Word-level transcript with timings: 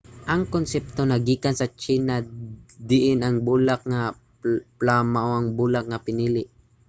ang 0.33 0.43
konsepto 0.55 1.01
naggikan 1.05 1.55
sa 1.57 1.71
tsina 1.79 2.15
diin 2.89 3.19
ang 3.23 3.35
bulak 3.47 3.81
nga 3.91 4.03
plum 4.79 5.05
mao 5.15 5.31
ang 5.35 5.49
bulak 5.59 5.83
nga 5.87 6.03
pinili 6.05 6.43